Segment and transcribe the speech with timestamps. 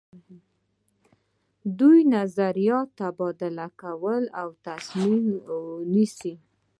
[1.79, 5.25] دوی نظریات تبادله کوي او تصمیم
[5.93, 6.33] نیسي.